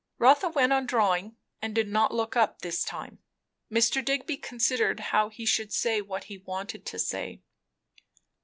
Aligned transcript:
Rotha 0.17 0.49
went 0.49 0.73
on 0.73 0.87
drawing 0.87 1.35
and 1.61 1.75
did 1.75 1.87
not 1.87 2.11
look 2.11 2.35
up, 2.35 2.63
this 2.63 2.83
time. 2.83 3.19
Mr. 3.71 4.03
Digby 4.03 4.35
considered 4.35 4.99
how 5.11 5.29
he 5.29 5.45
should 5.45 5.71
say 5.71 6.01
what 6.01 6.23
he 6.23 6.39
wanted 6.39 6.87
to 6.87 6.97
say. 6.97 7.43